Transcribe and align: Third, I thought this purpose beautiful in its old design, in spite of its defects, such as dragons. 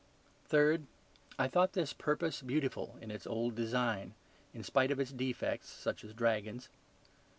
Third, 0.47 0.87
I 1.37 1.47
thought 1.47 1.73
this 1.73 1.93
purpose 1.93 2.41
beautiful 2.41 2.97
in 3.01 3.11
its 3.11 3.27
old 3.27 3.53
design, 3.53 4.15
in 4.51 4.63
spite 4.63 4.89
of 4.89 4.99
its 4.99 5.11
defects, 5.11 5.69
such 5.69 6.03
as 6.03 6.11
dragons. 6.15 6.69